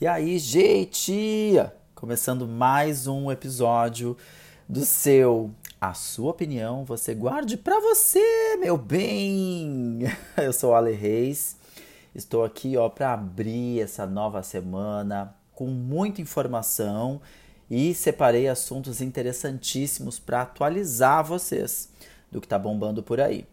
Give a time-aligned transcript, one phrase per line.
[0.00, 1.60] E aí, gente,
[1.92, 4.16] começando mais um episódio
[4.68, 5.50] do seu
[5.80, 9.98] A Sua Opinião Você Guarde para Você, meu bem!
[10.38, 11.56] Eu sou o Ale Reis,
[12.14, 17.20] estou aqui ó para abrir essa nova semana com muita informação
[17.68, 21.88] e separei assuntos interessantíssimos para atualizar vocês
[22.30, 23.44] do que está bombando por aí.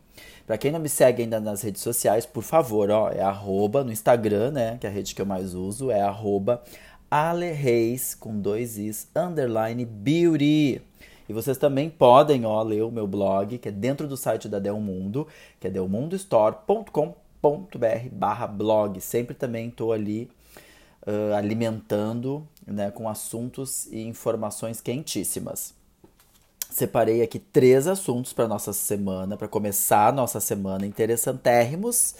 [0.45, 3.91] Para quem não me segue ainda nas redes sociais, por favor, ó, é arroba no
[3.91, 4.77] Instagram, né?
[4.79, 6.61] Que é a rede que eu mais uso, é arroba
[7.09, 10.81] alereis, com dois is, underline beauty.
[11.27, 14.59] E vocês também podem, ó, ler o meu blog, que é dentro do site da
[14.59, 15.27] Delmundo,
[15.59, 19.01] que é delmundostore.com.br barra blog.
[19.01, 20.29] Sempre também estou ali
[21.07, 25.73] uh, alimentando né, com assuntos e informações quentíssimas
[26.75, 32.15] separei aqui três assuntos para nossa semana, para começar a nossa semana interessantérrimos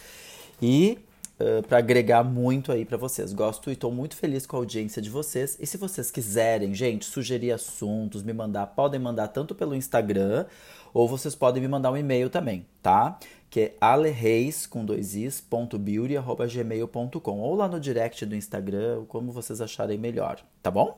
[0.62, 0.98] e
[1.38, 3.34] uh, para agregar muito aí para vocês.
[3.34, 5.58] Gosto e estou muito feliz com a audiência de vocês.
[5.60, 10.46] E se vocês quiserem, gente, sugerir assuntos, me mandar, podem mandar tanto pelo Instagram
[10.94, 13.20] ou vocês podem me mandar um e-mail também, tá?
[13.50, 18.34] Que é alereis com dois is, ponto beauty, arroba gmail.com ou lá no direct do
[18.34, 20.98] Instagram, como vocês acharem melhor, tá bom?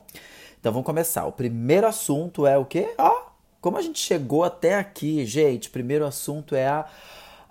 [0.60, 1.26] Então vamos começar.
[1.26, 2.94] O primeiro assunto é o quê?
[2.96, 3.27] Ó,
[3.60, 6.86] como a gente chegou até aqui, gente, primeiro assunto é a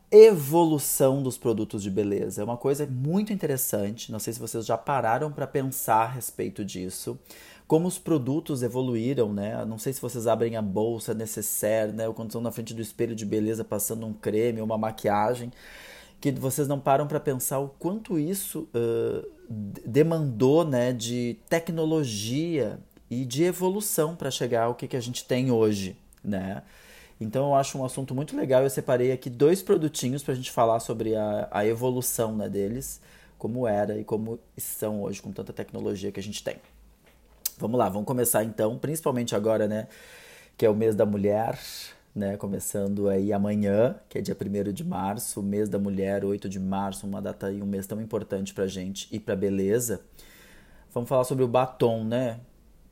[0.10, 2.42] evolução dos produtos de beleza.
[2.42, 4.12] É uma coisa muito interessante.
[4.12, 7.20] Não sei se vocês já pararam para pensar a respeito disso.
[7.68, 9.66] Como os produtos evoluíram, né?
[9.66, 12.08] Não sei se vocês abrem a bolsa, necessaire, né?
[12.08, 15.52] Ou quando estão na frente do espelho de beleza passando um creme uma maquiagem,
[16.22, 19.30] que vocês não param para pensar o quanto isso uh,
[19.86, 20.94] demandou, né?
[20.94, 26.64] De tecnologia e de evolução para chegar ao que, que a gente tem hoje, né?
[27.20, 28.64] Então eu acho um assunto muito legal.
[28.64, 33.02] Eu separei aqui dois produtinhos para a gente falar sobre a, a evolução né, deles,
[33.38, 36.58] como era e como são hoje com tanta tecnologia que a gente tem.
[37.58, 39.88] Vamos lá, vamos começar então, principalmente agora, né?
[40.56, 41.58] Que é o mês da mulher,
[42.14, 42.38] né?
[42.38, 47.08] Começando aí amanhã, que é dia 1 de março, mês da mulher, 8 de março,
[47.08, 50.02] uma data e um mês tão importante pra gente e pra beleza.
[50.94, 52.40] Vamos falar sobre o batom, né?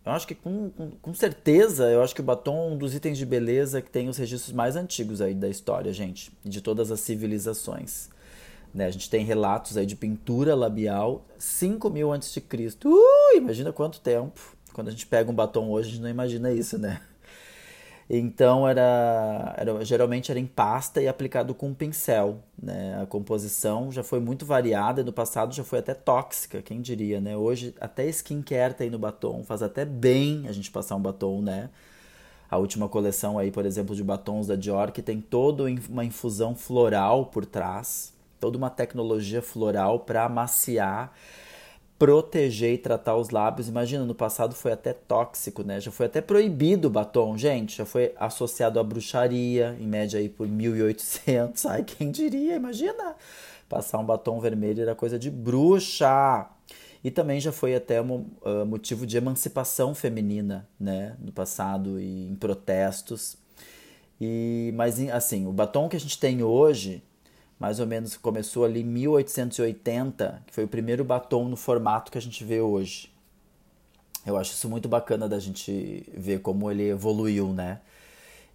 [0.05, 2.93] Eu acho que com, com, com, certeza, eu acho que o batom é um dos
[2.93, 6.91] itens de beleza que tem os registros mais antigos aí da história, gente, de todas
[6.91, 8.09] as civilizações.
[8.71, 8.85] Né?
[8.85, 12.89] A gente tem relatos aí de pintura labial 5 mil antes de Cristo.
[12.89, 14.55] Uh, imagina quanto tempo.
[14.73, 17.01] Quando a gente pega um batom hoje, a gente não imagina isso, né?
[18.09, 22.39] Então era, era, geralmente era em pasta e aplicado com um pincel.
[22.61, 22.99] Né?
[23.01, 27.35] A composição já foi muito variada, no passado já foi até tóxica, quem diria, né?
[27.35, 31.69] Hoje até skincare tem no batom, faz até bem a gente passar um batom, né?
[32.49, 36.55] A última coleção aí, por exemplo, de batons da Dior, que tem toda uma infusão
[36.55, 41.11] floral por trás, toda uma tecnologia floral para amaciar
[41.97, 43.67] proteger e tratar os lábios.
[43.67, 45.79] Imagina, no passado foi até tóxico, né?
[45.79, 47.77] Já foi até proibido o batom, gente.
[47.77, 51.65] Já foi associado à bruxaria, em média aí por 1800.
[51.65, 52.55] Ai, quem diria?
[52.55, 53.15] Imagina!
[53.69, 56.47] Passar um batom vermelho era coisa de bruxa.
[57.03, 61.15] E também já foi até um, uh, motivo de emancipação feminina, né?
[61.19, 63.37] No passado e em protestos.
[64.19, 67.03] E, mas assim, o batom que a gente tem hoje
[67.59, 72.17] mais ou menos começou ali em 1880, que foi o primeiro batom no formato que
[72.17, 73.11] a gente vê hoje.
[74.25, 77.79] Eu acho isso muito bacana da gente ver como ele evoluiu, né?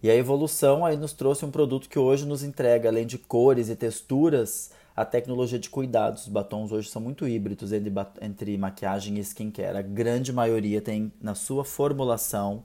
[0.03, 3.69] E a evolução aí nos trouxe um produto que hoje nos entrega, além de cores
[3.69, 6.23] e texturas, a tecnologia de cuidados.
[6.23, 9.77] Os batons hoje são muito híbridos entre, entre maquiagem e skincare.
[9.77, 12.63] A grande maioria tem na sua formulação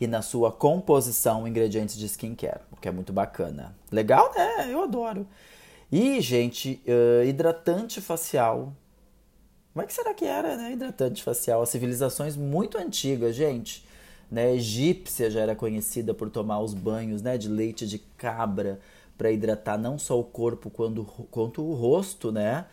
[0.00, 3.74] e na sua composição ingredientes de skincare, o que é muito bacana.
[3.90, 4.70] Legal, né?
[4.70, 5.26] Eu adoro.
[5.90, 8.74] E, gente, uh, hidratante facial.
[9.72, 10.72] Como é que será que era, né?
[10.72, 11.62] Hidratante facial.
[11.62, 13.86] As civilizações muito antigas, gente.
[14.30, 14.46] Né?
[14.46, 17.38] A egípcia já era conhecida por tomar os banhos né?
[17.38, 18.80] de leite de cabra
[19.16, 22.66] para hidratar não só o corpo quanto, quanto o rosto, né?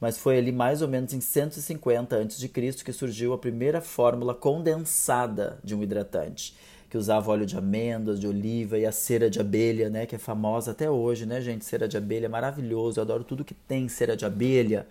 [0.00, 2.48] Mas foi ali mais ou menos em 150 a.C.
[2.84, 6.54] que surgiu a primeira fórmula condensada de um hidratante
[6.90, 10.18] que usava óleo de amêndoas, de oliva e a cera de abelha, né, que é
[10.18, 11.64] famosa até hoje, né, gente?
[11.64, 14.88] Cera de abelha é maravilhoso, eu adoro tudo que tem cera de abelha,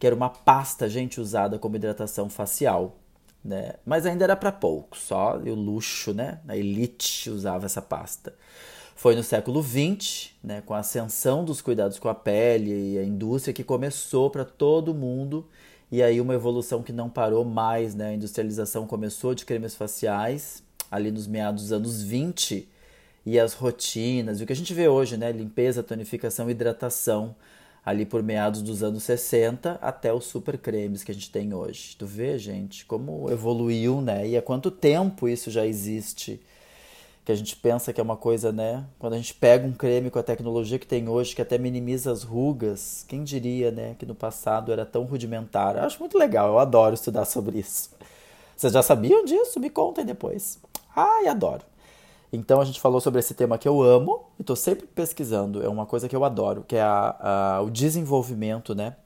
[0.00, 2.96] que era uma pasta, gente, usada como hidratação facial,
[3.44, 3.74] né?
[3.86, 6.40] Mas ainda era para poucos, só o luxo, né?
[6.48, 8.34] A elite usava essa pasta.
[8.96, 13.04] Foi no século XX, né, com a ascensão dos cuidados com a pele e a
[13.04, 15.46] indústria que começou para todo mundo
[15.92, 18.08] e aí uma evolução que não parou mais, né?
[18.08, 22.68] A industrialização começou de cremes faciais ali nos meados dos anos 20
[23.24, 25.30] e as rotinas, e o que a gente vê hoje, né?
[25.30, 27.34] Limpeza, tonificação, hidratação,
[27.84, 31.96] ali por meados dos anos 60 até os super cremes que a gente tem hoje.
[31.98, 34.26] Tu vê, gente, como evoluiu, né?
[34.26, 36.40] E há quanto tempo isso já existe?
[37.24, 38.84] Que a gente pensa que é uma coisa, né?
[38.98, 42.10] Quando a gente pega um creme com a tecnologia que tem hoje, que até minimiza
[42.10, 45.76] as rugas, quem diria, né, que no passado era tão rudimentar?
[45.76, 47.90] Eu acho muito legal, eu adoro estudar sobre isso.
[48.56, 49.60] Vocês já sabiam disso?
[49.60, 50.58] Me contem depois.
[50.94, 51.62] Ai, adoro.
[52.32, 55.62] Então a gente falou sobre esse tema que eu amo e estou sempre pesquisando.
[55.62, 58.96] É uma coisa que eu adoro, que é a, a, o desenvolvimento, né?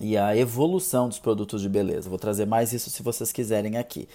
[0.00, 2.08] E a evolução dos produtos de beleza.
[2.08, 4.08] Vou trazer mais isso se vocês quiserem aqui.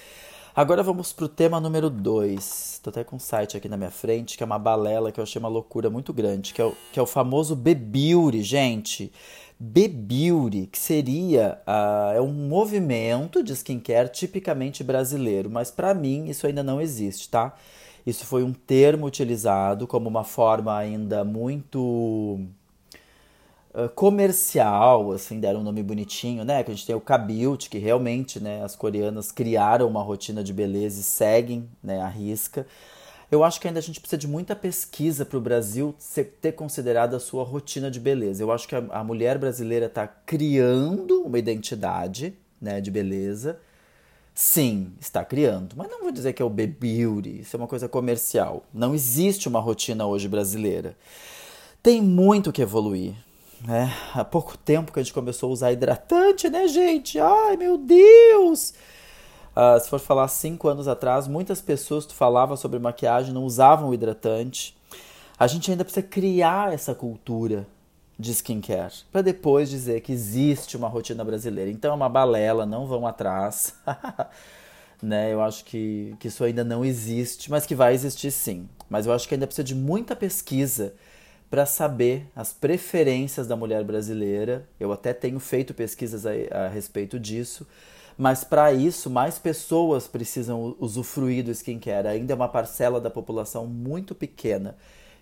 [0.58, 2.74] Agora vamos para o tema número 2.
[2.74, 5.24] Estou até com um site aqui na minha frente, que é uma balela que eu
[5.24, 9.12] achei uma loucura muito grande, que é o, que é o famoso Bebeauty, gente.
[9.60, 16.48] Bebeauty, que seria uh, é um movimento de skincare tipicamente brasileiro, mas para mim isso
[16.48, 17.54] ainda não existe, tá?
[18.04, 22.40] Isso foi um termo utilizado como uma forma ainda muito
[23.96, 26.64] comercial, assim, deram um nome bonitinho, né?
[26.64, 30.52] Que a gente tem o Kabilt, que realmente, né, as coreanas criaram uma rotina de
[30.52, 32.66] beleza e seguem, né, a risca.
[33.30, 35.94] Eu acho que ainda a gente precisa de muita pesquisa para o Brasil
[36.42, 38.42] ter considerado a sua rotina de beleza.
[38.42, 43.60] Eu acho que a, a mulher brasileira está criando uma identidade né, de beleza.
[44.34, 45.76] Sim, está criando.
[45.76, 48.64] Mas não vou dizer que é o beauty, isso é uma coisa comercial.
[48.74, 50.96] Não existe uma rotina hoje brasileira.
[51.84, 53.14] Tem muito que evoluir.
[53.66, 53.92] Né?
[54.14, 57.20] Há pouco tempo que a gente começou a usar hidratante, né, gente?
[57.20, 58.74] Ai, meu Deus!
[59.56, 63.92] Uh, se for falar cinco anos atrás, muitas pessoas que falavam sobre maquiagem não usavam
[63.94, 64.78] hidratante.
[65.40, 67.66] A gente ainda precisa criar essa cultura
[68.20, 71.72] de skincare para depois dizer que existe uma rotina brasileira.
[71.72, 73.76] Então é uma balela, não vão atrás.
[75.02, 75.34] né?
[75.34, 78.68] Eu acho que, que isso ainda não existe, mas que vai existir sim.
[78.90, 80.94] Mas eu acho que ainda precisa de muita pesquisa
[81.50, 84.68] para saber as preferências da mulher brasileira.
[84.80, 86.32] Eu até tenho feito pesquisas a,
[86.66, 87.66] a respeito disso
[88.18, 92.08] mas para isso, mais pessoas precisam usufruir do skincare.
[92.08, 94.76] Ainda é uma parcela da população muito pequena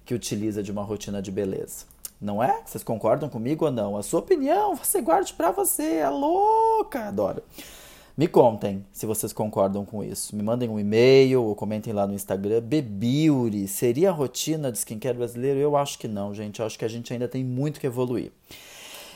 [0.05, 1.85] que utiliza de uma rotina de beleza.
[2.21, 2.61] Não é?
[2.65, 3.97] Vocês concordam comigo ou não?
[3.97, 5.95] A sua opinião, você guarde para você.
[5.95, 7.43] É louca, adoro.
[8.17, 10.35] Me contem se vocês concordam com isso.
[10.35, 12.61] Me mandem um e-mail ou comentem lá no Instagram.
[12.61, 15.59] Bebiuri, seria a rotina de skincare brasileiro?
[15.59, 16.61] Eu acho que não, gente.
[16.61, 18.31] Eu acho que a gente ainda tem muito que evoluir.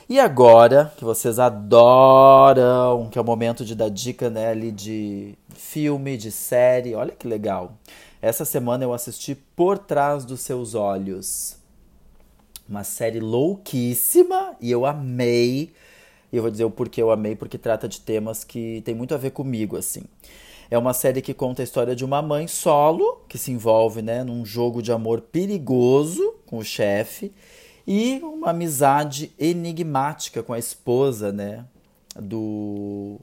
[0.10, 5.36] E agora, que vocês adoram, que é o momento de dar dica né, ali de
[5.54, 7.78] filme, de série, olha que legal.
[8.22, 11.56] Essa semana eu assisti Por Trás dos Seus Olhos.
[12.68, 15.72] Uma série louquíssima e eu amei.
[16.32, 19.14] E eu vou dizer o porquê eu amei, porque trata de temas que tem muito
[19.14, 20.04] a ver comigo, assim.
[20.72, 24.24] É uma série que conta a história de uma mãe solo que se envolve né,
[24.24, 27.34] num jogo de amor perigoso com o chefe
[27.88, 31.66] e uma amizade enigmática com a esposa, né,
[32.16, 33.20] do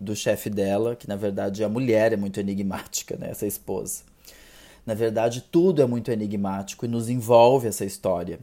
[0.00, 4.02] do chefe dela, que na verdade a mulher é muito enigmática, né, essa esposa.
[4.84, 8.40] Na verdade, tudo é muito enigmático e nos envolve essa história.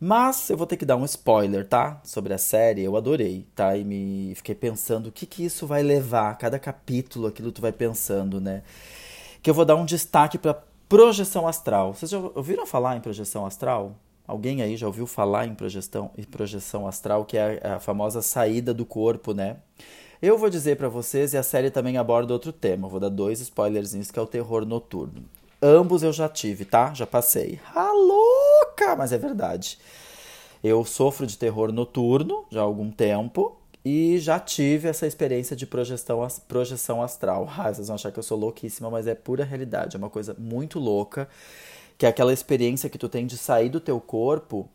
[0.00, 2.00] Mas eu vou ter que dar um spoiler, tá?
[2.04, 3.76] Sobre a série, eu adorei, tá?
[3.76, 7.72] E me fiquei pensando o que que isso vai levar, cada capítulo, aquilo tu vai
[7.72, 8.62] pensando, né?
[9.42, 11.94] Que eu vou dar um destaque para projeção astral.
[11.94, 13.96] Vocês já ouviram falar em projeção astral?
[14.26, 18.72] Alguém aí já ouviu falar em projeção, em projeção astral, que é a, famosa saída
[18.72, 19.56] do corpo, né?
[20.20, 22.88] Eu vou dizer para vocês, e a série também aborda outro tema.
[22.88, 25.24] Vou dar dois spoilerzinhos, que é o terror noturno.
[25.60, 26.92] Ambos eu já tive, tá?
[26.94, 27.58] Já passei.
[27.74, 27.92] Ah,
[28.78, 28.96] louca!
[28.96, 29.78] Mas é verdade.
[30.62, 35.66] Eu sofro de terror noturno já há algum tempo e já tive essa experiência de
[35.66, 37.48] projeção, projeção astral.
[37.58, 39.96] Ah, vocês vão achar que eu sou louquíssima, mas é pura realidade.
[39.96, 41.28] É uma coisa muito louca
[41.96, 44.68] que é aquela experiência que tu tem de sair do teu corpo,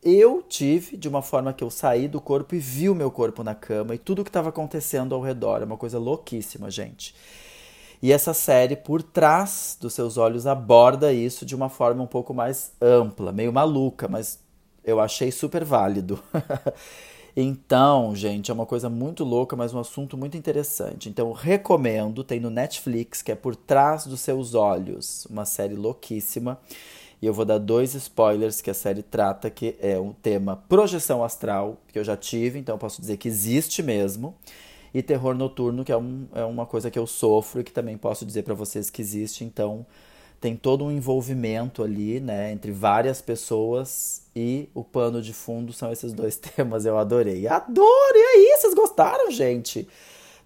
[0.00, 3.42] eu tive de uma forma que eu saí do corpo e vi o meu corpo
[3.42, 5.60] na cama e tudo que estava acontecendo ao redor.
[5.60, 7.16] É uma coisa louquíssima, gente.
[8.00, 12.32] E essa série, por trás dos seus olhos, aborda isso de uma forma um pouco
[12.32, 14.38] mais ampla, meio maluca, mas
[14.84, 16.22] eu achei super válido.
[17.40, 21.08] Então, gente, é uma coisa muito louca, mas um assunto muito interessante.
[21.08, 26.58] Então, recomendo, tem no Netflix, que é Por Trás dos Seus Olhos, uma série louquíssima.
[27.22, 31.22] E eu vou dar dois spoilers que a série trata, que é um tema projeção
[31.22, 34.34] astral, que eu já tive, então eu posso dizer que existe mesmo.
[34.92, 37.96] E terror noturno, que é, um, é uma coisa que eu sofro e que também
[37.96, 39.44] posso dizer para vocês que existe.
[39.44, 39.86] Então,
[40.40, 45.90] tem todo um envolvimento ali, né, entre várias pessoas e o pano de fundo são
[45.90, 46.84] esses dois temas.
[46.86, 47.46] Eu adorei.
[47.46, 48.14] Adoro!
[48.14, 49.88] E aí, vocês gostaram, gente?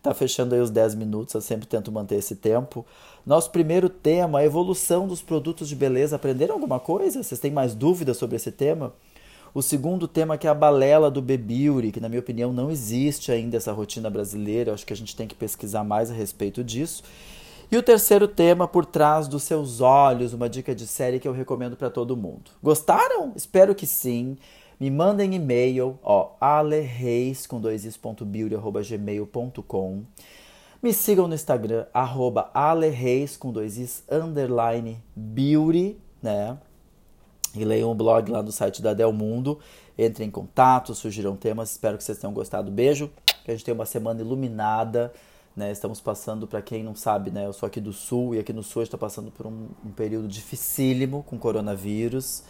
[0.02, 2.84] Tá fechando aí os 10 minutos, eu sempre tento manter esse tempo.
[3.24, 6.16] Nosso primeiro tema, a evolução dos produtos de beleza.
[6.16, 7.22] Aprenderam alguma coisa?
[7.22, 8.92] Vocês têm mais dúvidas sobre esse tema?
[9.54, 13.30] O segundo tema que é a balela do Bebiuri, que na minha opinião não existe
[13.30, 16.64] ainda essa rotina brasileira, eu acho que a gente tem que pesquisar mais a respeito
[16.64, 17.02] disso.
[17.70, 21.32] E o terceiro tema, Por Trás dos Seus Olhos, uma dica de série que eu
[21.32, 22.50] recomendo para todo mundo.
[22.62, 23.34] Gostaram?
[23.36, 24.38] Espero que sim.
[24.80, 30.02] Me mandem e-mail, ó, alereis com dois is.beauty.gmail.com.
[30.82, 36.58] Me sigam no Instagram, arroba alereis com dois is, underline beauty, né?
[37.54, 39.58] E leiam o blog lá no site da Del Mundo.
[39.98, 41.72] Entrem em contato, sugiram temas.
[41.72, 42.70] Espero que vocês tenham gostado.
[42.70, 43.10] Beijo.
[43.44, 45.12] Que a gente tenha uma semana iluminada.
[45.54, 48.54] Né, estamos passando, para quem não sabe, né, eu sou aqui do Sul e aqui
[48.54, 52.42] no Sul está passando por um, um, período dificílimo com coronavírus,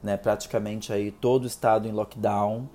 [0.00, 2.68] né, praticamente aí todo o estado em lockdown,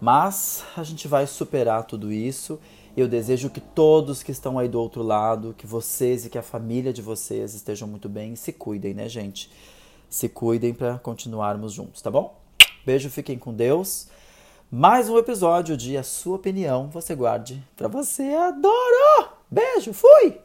[0.00, 2.60] mas a gente vai superar tudo isso.
[2.96, 6.42] Eu desejo que todos que estão aí do outro lado, que vocês e que a
[6.42, 9.50] família de vocês estejam muito bem e se cuidem, né, gente?
[10.14, 12.40] Se cuidem para continuarmos juntos, tá bom?
[12.86, 14.06] Beijo, fiquem com Deus.
[14.70, 18.22] Mais um episódio de A Sua Opinião Você Guarde para Você.
[18.22, 19.30] Adoro!
[19.50, 20.43] Beijo, fui!